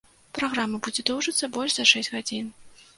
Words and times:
Праграма 0.37 0.79
будзе 0.89 1.07
доўжыцца 1.11 1.53
больш 1.59 1.71
за 1.79 1.89
шэсць 1.95 2.13
гадзін. 2.19 2.55